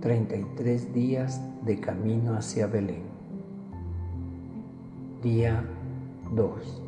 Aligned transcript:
33 0.00 0.92
días 0.94 1.40
de 1.64 1.80
camino 1.80 2.34
hacia 2.34 2.66
Belén. 2.66 3.02
Día 5.22 5.64
2. 6.34 6.82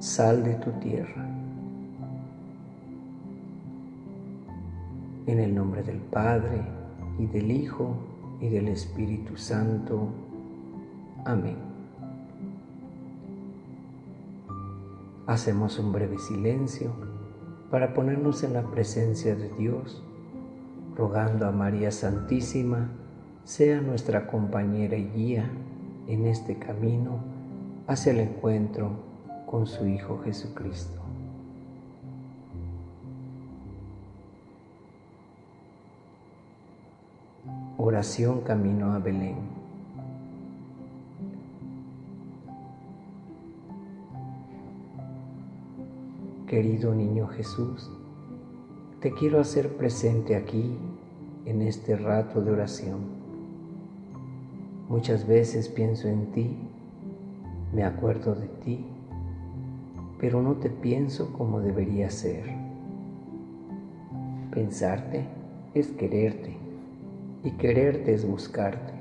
Sal 0.00 0.42
de 0.42 0.54
tu 0.54 0.70
tierra. 0.72 1.28
En 5.26 5.38
el 5.38 5.54
nombre 5.54 5.82
del 5.82 5.98
Padre, 5.98 6.60
y 7.18 7.26
del 7.26 7.50
Hijo, 7.50 7.94
y 8.40 8.48
del 8.48 8.68
Espíritu 8.68 9.36
Santo. 9.36 10.08
Amén. 11.24 11.56
Hacemos 15.26 15.78
un 15.78 15.92
breve 15.92 16.18
silencio 16.18 16.90
para 17.70 17.94
ponernos 17.94 18.42
en 18.42 18.52
la 18.52 18.62
presencia 18.62 19.34
de 19.34 19.48
Dios, 19.50 20.02
rogando 20.96 21.46
a 21.46 21.50
María 21.52 21.90
Santísima 21.90 22.88
sea 23.44 23.80
nuestra 23.80 24.26
compañera 24.26 24.96
y 24.96 25.10
guía 25.10 25.50
en 26.06 26.26
este 26.26 26.58
camino 26.58 27.18
hacia 27.86 28.12
el 28.12 28.20
encuentro 28.20 28.90
con 29.46 29.66
su 29.66 29.86
Hijo 29.86 30.20
Jesucristo. 30.24 31.00
Oración 37.76 38.40
camino 38.40 38.92
a 38.92 38.98
Belén. 38.98 39.36
Querido 46.46 46.94
niño 46.94 47.26
Jesús, 47.26 47.90
te 49.04 49.12
quiero 49.12 49.38
hacer 49.38 49.76
presente 49.76 50.34
aquí 50.34 50.78
en 51.44 51.60
este 51.60 51.94
rato 51.94 52.40
de 52.40 52.50
oración. 52.50 53.00
Muchas 54.88 55.26
veces 55.26 55.68
pienso 55.68 56.08
en 56.08 56.32
ti, 56.32 56.56
me 57.74 57.84
acuerdo 57.84 58.34
de 58.34 58.46
ti, 58.46 58.82
pero 60.18 60.40
no 60.40 60.54
te 60.54 60.70
pienso 60.70 61.34
como 61.34 61.60
debería 61.60 62.08
ser. 62.08 62.46
Pensarte 64.50 65.26
es 65.74 65.88
quererte 65.88 66.56
y 67.42 67.50
quererte 67.58 68.14
es 68.14 68.26
buscarte. 68.26 68.94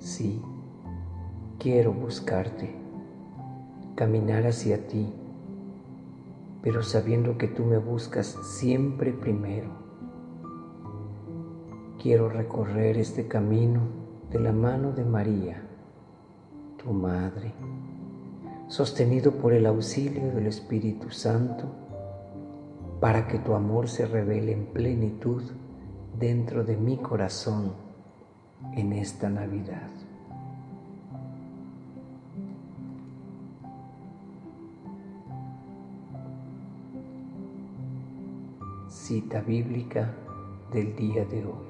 Sí, 0.00 0.42
quiero 1.58 1.94
buscarte, 1.94 2.74
caminar 3.94 4.46
hacia 4.46 4.86
ti, 4.86 5.14
pero 6.62 6.82
sabiendo 6.82 7.38
que 7.38 7.48
tú 7.48 7.64
me 7.64 7.78
buscas 7.78 8.36
siempre 8.42 9.12
primero. 9.12 9.70
Quiero 12.02 12.28
recorrer 12.28 12.96
este 12.96 13.26
camino 13.26 13.80
de 14.30 14.40
la 14.40 14.52
mano 14.52 14.92
de 14.92 15.04
María, 15.04 15.62
tu 16.82 16.92
Madre, 16.92 17.52
sostenido 18.68 19.32
por 19.32 19.52
el 19.52 19.66
auxilio 19.66 20.32
del 20.32 20.46
Espíritu 20.46 21.10
Santo, 21.10 21.64
para 23.00 23.26
que 23.26 23.38
tu 23.38 23.54
amor 23.54 23.88
se 23.88 24.06
revele 24.06 24.52
en 24.52 24.66
plenitud 24.66 25.42
dentro 26.18 26.64
de 26.64 26.76
mi 26.76 26.96
corazón 26.96 27.72
en 28.74 28.92
esta 28.92 29.28
Navidad. 29.28 29.88
Cita 39.08 39.40
bíblica 39.40 40.12
del 40.70 40.94
día 40.94 41.24
de 41.24 41.42
hoy. 41.42 41.68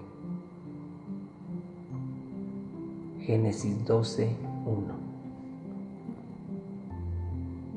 Génesis 3.20 3.84
12, 3.84 4.34
1. 4.66 4.94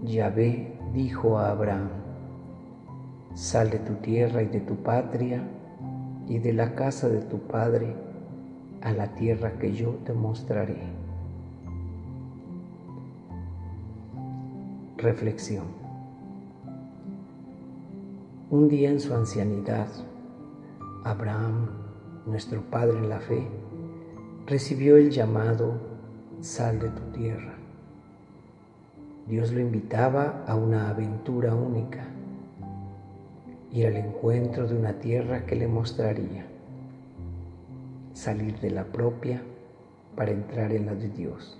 Yahvé 0.02 0.80
dijo 0.96 1.38
a 1.38 1.52
Abraham, 1.52 1.90
sal 3.36 3.70
de 3.70 3.78
tu 3.78 3.94
tierra 3.98 4.42
y 4.42 4.48
de 4.48 4.62
tu 4.62 4.78
patria 4.78 5.44
y 6.28 6.40
de 6.40 6.54
la 6.54 6.74
casa 6.74 7.08
de 7.08 7.22
tu 7.22 7.38
Padre 7.42 7.96
a 8.82 8.92
la 8.94 9.14
tierra 9.14 9.60
que 9.60 9.74
yo 9.74 9.92
te 10.06 10.14
mostraré. 10.14 10.82
Reflexión. 14.98 15.91
Un 18.52 18.68
día 18.68 18.90
en 18.90 19.00
su 19.00 19.14
ancianidad, 19.14 19.88
Abraham, 21.06 21.70
nuestro 22.26 22.62
Padre 22.64 22.98
en 22.98 23.08
la 23.08 23.22
fe, 23.22 23.48
recibió 24.46 24.98
el 24.98 25.10
llamado 25.10 25.80
Sal 26.42 26.78
de 26.80 26.90
tu 26.90 27.02
tierra. 27.14 27.54
Dios 29.26 29.54
lo 29.54 29.62
invitaba 29.62 30.44
a 30.46 30.58
una 30.58 30.90
aventura 30.90 31.56
única 31.56 32.06
ir 33.72 33.88
al 33.88 33.96
encuentro 33.96 34.68
de 34.68 34.76
una 34.76 35.00
tierra 35.00 35.46
que 35.46 35.56
le 35.56 35.70
mostraría, 35.70 36.46
salir 38.12 38.60
de 38.60 38.72
la 38.72 38.84
propia 38.84 39.42
para 40.18 40.32
entrar 40.32 40.74
en 40.74 40.88
la 40.88 40.96
de 40.96 41.08
Dios. 41.08 41.58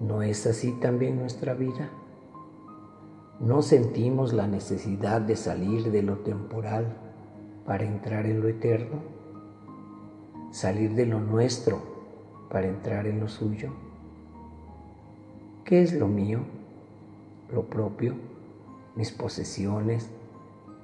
¿No 0.00 0.22
es 0.22 0.48
así 0.48 0.72
también 0.80 1.16
nuestra 1.16 1.54
vida? 1.54 1.90
¿No 3.46 3.62
sentimos 3.62 4.32
la 4.32 4.48
necesidad 4.48 5.20
de 5.20 5.36
salir 5.36 5.92
de 5.92 6.02
lo 6.02 6.18
temporal 6.18 6.96
para 7.64 7.84
entrar 7.84 8.26
en 8.26 8.40
lo 8.40 8.48
eterno? 8.48 9.04
¿Salir 10.50 10.96
de 10.96 11.06
lo 11.06 11.20
nuestro 11.20 11.80
para 12.50 12.66
entrar 12.66 13.06
en 13.06 13.20
lo 13.20 13.28
suyo? 13.28 13.70
¿Qué 15.64 15.80
es 15.80 15.92
lo 15.92 16.08
mío? 16.08 16.40
¿Lo 17.52 17.70
propio? 17.70 18.16
mis 18.96 19.12
posesiones, 19.12 20.10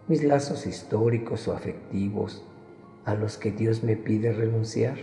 mis 0.07 0.23
lazos 0.23 0.65
históricos 0.65 1.49
o 1.49 1.55
afectivos 1.55 2.45
a 3.05 3.15
los 3.15 3.39
que 3.39 3.51
Dios 3.51 3.83
me 3.83 3.97
pide 3.97 4.33
renunciar? 4.33 4.99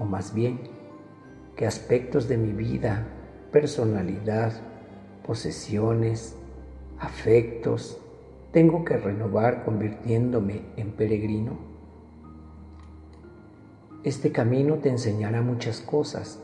O 0.00 0.04
más 0.04 0.34
bien, 0.34 0.62
¿qué 1.54 1.64
aspectos 1.64 2.26
de 2.26 2.38
mi 2.38 2.50
vida, 2.50 3.06
personalidad, 3.52 4.71
posesiones, 5.26 6.36
afectos 6.98 7.98
tengo 8.52 8.84
que 8.84 8.96
renovar 8.96 9.64
convirtiéndome 9.64 10.62
en 10.76 10.92
peregrino? 10.92 11.58
Este 14.04 14.32
camino 14.32 14.76
te 14.76 14.90
enseñará 14.90 15.42
muchas 15.42 15.80
cosas, 15.80 16.38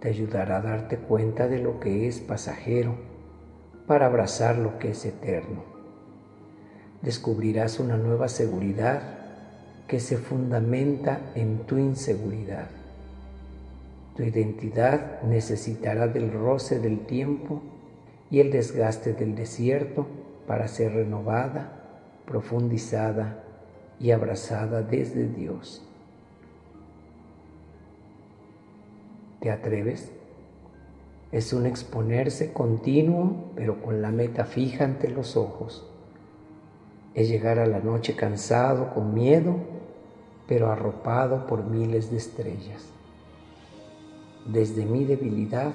te 0.00 0.08
ayudará 0.08 0.58
a 0.58 0.62
darte 0.62 0.98
cuenta 0.98 1.48
de 1.48 1.58
lo 1.58 1.80
que 1.80 2.06
es 2.06 2.20
pasajero 2.20 2.94
para 3.86 4.06
abrazar 4.06 4.58
lo 4.58 4.78
que 4.78 4.90
es 4.90 5.04
eterno. 5.04 5.64
Descubrirás 7.02 7.80
una 7.80 7.96
nueva 7.96 8.28
seguridad 8.28 9.02
que 9.88 9.98
se 9.98 10.18
fundamenta 10.18 11.32
en 11.34 11.66
tu 11.66 11.78
inseguridad. 11.78 12.81
Tu 14.16 14.24
identidad 14.24 15.22
necesitará 15.22 16.06
del 16.06 16.32
roce 16.32 16.78
del 16.78 17.06
tiempo 17.06 17.62
y 18.30 18.40
el 18.40 18.50
desgaste 18.50 19.14
del 19.14 19.34
desierto 19.34 20.06
para 20.46 20.68
ser 20.68 20.92
renovada, 20.92 21.72
profundizada 22.26 23.42
y 23.98 24.10
abrazada 24.10 24.82
desde 24.82 25.28
Dios. 25.28 25.82
¿Te 29.40 29.50
atreves? 29.50 30.12
Es 31.32 31.52
un 31.52 31.66
exponerse 31.66 32.52
continuo, 32.52 33.50
pero 33.56 33.82
con 33.82 34.02
la 34.02 34.10
meta 34.10 34.44
fija 34.44 34.84
ante 34.84 35.08
los 35.08 35.36
ojos. 35.36 35.88
Es 37.14 37.28
llegar 37.28 37.58
a 37.58 37.66
la 37.66 37.80
noche 37.80 38.14
cansado, 38.14 38.92
con 38.92 39.14
miedo, 39.14 39.56
pero 40.46 40.70
arropado 40.70 41.46
por 41.46 41.64
miles 41.64 42.10
de 42.10 42.18
estrellas. 42.18 42.92
Desde 44.46 44.84
mi 44.84 45.04
debilidad 45.04 45.72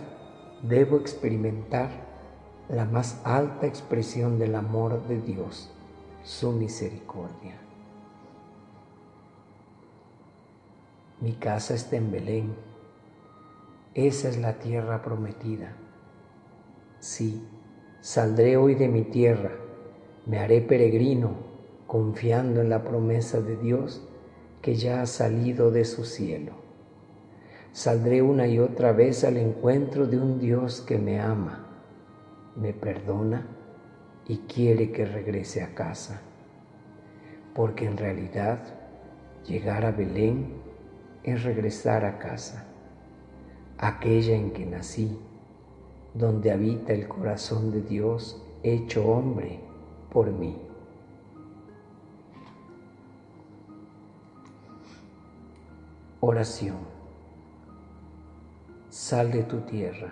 debo 0.62 0.98
experimentar 0.98 1.90
la 2.70 2.86
más 2.86 3.22
alta 3.24 3.66
expresión 3.66 4.40
del 4.40 4.56
amor 4.56 5.08
de 5.08 5.22
Dios, 5.22 5.72
su 6.24 6.52
misericordia. 6.52 7.56
Mi 11.22 11.34
casa 11.34 11.74
está 11.74 11.96
en 11.96 12.12
Belén 12.12 12.68
esa 13.98 14.30
es 14.30 14.38
la 14.38 14.60
tierra 14.60 15.02
prometida. 15.02 15.76
Sí, 17.00 17.44
saldré 18.00 18.56
hoy 18.56 18.76
de 18.76 18.88
mi 18.88 19.02
tierra, 19.02 19.54
me 20.28 20.38
haré 20.38 20.62
peregrino, 20.62 21.32
confiando 21.88 22.62
en 22.62 22.70
la 22.70 22.84
promesa 22.84 23.42
de 23.42 23.58
Dios 23.58 24.08
que 24.62 24.76
ya 24.76 25.02
ha 25.02 25.08
salido 25.08 25.72
de 25.72 25.84
su 25.84 26.06
cielo. 26.06 26.67
Saldré 27.78 28.24
una 28.24 28.48
y 28.48 28.58
otra 28.58 28.92
vez 28.92 29.24
al 29.24 29.38
encuentro 29.38 30.08
de 30.08 30.18
un 30.18 30.40
Dios 30.40 30.82
que 30.82 30.98
me 30.98 31.22
ama, 31.22 31.64
me 32.56 32.74
perdona 32.74 33.46
y 34.28 34.38
quiere 34.52 34.92
que 34.92 35.06
regrese 35.06 35.62
a 35.62 35.76
casa, 35.76 36.20
porque 37.54 37.86
en 37.86 37.96
realidad 37.96 38.58
llegar 39.46 39.86
a 39.86 39.92
Belén 39.92 40.56
es 41.22 41.44
regresar 41.44 42.04
a 42.04 42.18
casa, 42.18 42.66
aquella 43.78 44.36
en 44.36 44.54
que 44.54 44.66
nací, 44.66 45.16
donde 46.16 46.50
habita 46.50 46.94
el 46.94 47.08
corazón 47.08 47.72
de 47.72 47.84
Dios 47.84 48.44
hecho 48.64 49.08
hombre 49.08 49.60
por 50.10 50.32
mí. 50.32 50.60
Oración. 56.22 56.97
Sal 59.08 59.32
de 59.32 59.44
tu 59.44 59.62
tierra. 59.62 60.10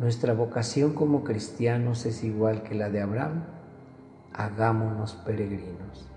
Nuestra 0.00 0.34
vocación 0.34 0.92
como 0.92 1.22
cristianos 1.22 2.04
es 2.04 2.24
igual 2.24 2.64
que 2.64 2.74
la 2.74 2.90
de 2.90 3.00
Abraham. 3.00 3.44
Hagámonos 4.32 5.14
peregrinos. 5.24 6.10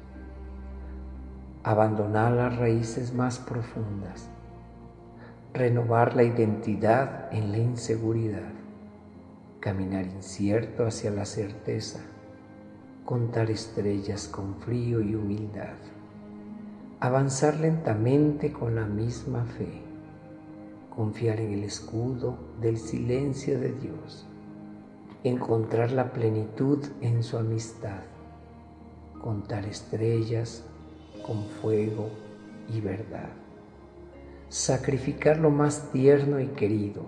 Abandonar 1.61 2.31
las 2.31 2.57
raíces 2.57 3.13
más 3.13 3.37
profundas. 3.37 4.29
Renovar 5.53 6.15
la 6.15 6.23
identidad 6.23 7.31
en 7.31 7.51
la 7.51 7.59
inseguridad. 7.59 8.49
Caminar 9.59 10.07
incierto 10.07 10.87
hacia 10.87 11.11
la 11.11 11.25
certeza. 11.25 11.99
Contar 13.05 13.51
estrellas 13.51 14.27
con 14.27 14.55
frío 14.55 15.01
y 15.01 15.13
humildad 15.13 15.77
avanzar 16.99 17.59
lentamente 17.59 18.53
con 18.53 18.75
la 18.75 18.85
misma 18.85 19.43
fe, 19.43 19.92
confiar 20.95 21.39
en 21.39 21.53
el 21.53 21.63
escudo 21.63 22.37
del 22.61 22.77
silencio 22.77 23.59
de 23.59 23.71
Dios, 23.73 24.25
encontrar 25.23 25.91
la 25.91 26.13
plenitud 26.13 26.83
en 27.01 27.23
su 27.23 27.37
amistad, 27.37 28.03
contar 29.21 29.65
estrellas 29.65 30.63
con 31.25 31.43
fuego 31.45 32.09
y 32.71 32.81
verdad, 32.81 33.29
sacrificar 34.49 35.37
lo 35.37 35.49
más 35.49 35.91
tierno 35.91 36.39
y 36.39 36.47
querido, 36.47 37.05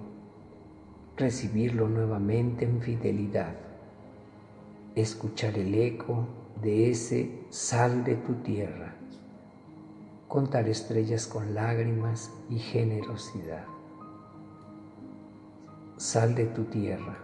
recibirlo 1.17 1.87
nuevamente 1.87 2.65
en 2.65 2.81
fidelidad, 2.81 3.55
escuchar 4.95 5.57
el 5.57 5.75
eco 5.75 6.27
de 6.61 6.89
ese 6.89 7.39
sal 7.49 8.03
de 8.03 8.15
tu 8.15 8.33
tierra 8.35 8.95
contar 10.27 10.67
estrellas 10.67 11.27
con 11.27 11.53
lágrimas 11.55 12.29
y 12.49 12.59
generosidad. 12.59 13.74
Sal 15.97 16.35
de 16.35 16.45
tu 16.45 16.65
tierra, 16.65 17.17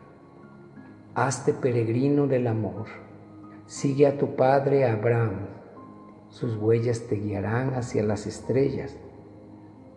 hazte 1.13 1.53
peregrino 1.53 2.27
del 2.27 2.47
amor, 2.47 2.87
sigue 3.65 4.07
a 4.07 4.17
tu 4.17 4.35
padre 4.35 4.85
Abraham, 4.85 5.47
sus 6.29 6.55
huellas 6.55 7.01
te 7.07 7.15
guiarán 7.15 7.73
hacia 7.73 8.01
las 8.03 8.27
estrellas, 8.27 8.95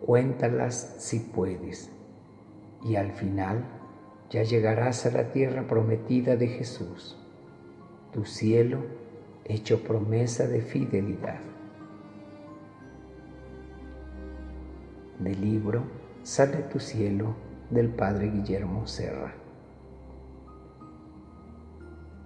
cuéntalas 0.05 0.95
si 0.99 1.19
puedes, 1.19 1.89
y 2.83 2.97
al 2.97 3.11
final 3.11 3.63
ya 4.29 4.43
llegarás 4.43 5.05
a 5.05 5.11
la 5.11 5.31
tierra 5.31 5.67
prometida 5.67 6.35
de 6.35 6.47
Jesús, 6.47 7.17
tu 8.11 8.25
cielo 8.25 8.79
hecho 9.45 9.83
promesa 9.83 10.47
de 10.47 10.61
fidelidad. 10.61 11.39
del 15.19 15.39
libro 15.39 15.83
Sale 16.23 16.57
tu 16.71 16.79
cielo 16.79 17.35
del 17.69 17.89
Padre 17.89 18.29
Guillermo 18.29 18.85
Serra. 18.85 19.33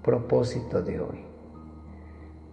Propósito 0.03 0.81
de 0.81 0.99
hoy. 0.99 1.19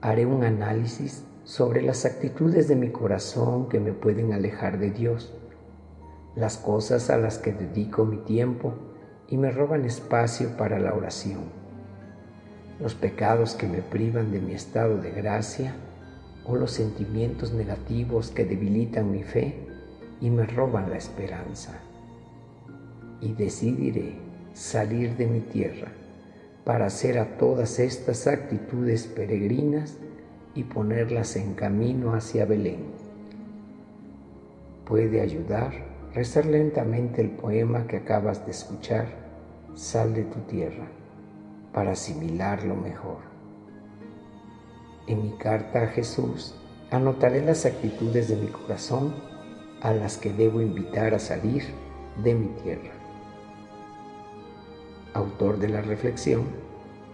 Haré 0.00 0.24
un 0.24 0.44
análisis 0.44 1.24
sobre 1.44 1.82
las 1.82 2.04
actitudes 2.04 2.68
de 2.68 2.76
mi 2.76 2.90
corazón 2.90 3.68
que 3.68 3.80
me 3.80 3.92
pueden 3.92 4.32
alejar 4.32 4.78
de 4.78 4.90
Dios, 4.90 5.34
las 6.36 6.58
cosas 6.58 7.10
a 7.10 7.16
las 7.16 7.38
que 7.38 7.52
dedico 7.52 8.04
mi 8.04 8.18
tiempo 8.18 8.74
y 9.28 9.36
me 9.36 9.50
roban 9.50 9.84
espacio 9.84 10.56
para 10.56 10.78
la 10.78 10.94
oración, 10.94 11.40
los 12.80 12.94
pecados 12.94 13.54
que 13.54 13.66
me 13.66 13.82
privan 13.82 14.30
de 14.30 14.40
mi 14.40 14.52
estado 14.52 14.98
de 14.98 15.10
gracia 15.10 15.74
o 16.44 16.54
los 16.54 16.70
sentimientos 16.70 17.52
negativos 17.52 18.30
que 18.30 18.44
debilitan 18.44 19.10
mi 19.10 19.24
fe 19.24 19.66
y 20.20 20.30
me 20.30 20.46
roban 20.46 20.90
la 20.90 20.96
esperanza. 20.96 21.80
Y 23.20 23.32
decidiré 23.32 24.14
salir 24.52 25.16
de 25.16 25.26
mi 25.26 25.40
tierra 25.40 25.92
para 26.64 26.86
hacer 26.86 27.18
a 27.18 27.36
todas 27.36 27.78
estas 27.78 28.26
actitudes 28.26 29.06
peregrinas 29.06 29.98
y 30.54 30.64
ponerlas 30.64 31.36
en 31.36 31.54
camino 31.54 32.14
hacia 32.14 32.44
Belén. 32.44 32.84
Puede 34.84 35.20
ayudar 35.20 35.72
rezar 36.16 36.46
lentamente 36.46 37.20
el 37.20 37.30
poema 37.30 37.86
que 37.86 37.98
acabas 37.98 38.44
de 38.46 38.52
escuchar, 38.52 39.26
Sal 39.74 40.14
de 40.14 40.22
tu 40.24 40.40
tierra, 40.40 40.86
para 41.74 41.92
asimilarlo 41.92 42.74
mejor. 42.74 43.18
En 45.06 45.22
mi 45.22 45.36
carta 45.36 45.82
a 45.82 45.86
Jesús 45.88 46.54
anotaré 46.90 47.44
las 47.44 47.66
actitudes 47.66 48.28
de 48.28 48.36
mi 48.36 48.46
corazón 48.46 49.14
a 49.82 49.92
las 49.92 50.16
que 50.16 50.32
debo 50.32 50.62
invitar 50.62 51.12
a 51.12 51.18
salir 51.18 51.64
de 52.24 52.34
mi 52.34 52.46
tierra. 52.62 53.05
Autor 55.16 55.58
de 55.58 55.70
la 55.70 55.80
reflexión, 55.80 56.42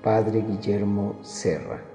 Padre 0.02 0.42
Guillermo 0.42 1.14
Serra. 1.22 1.91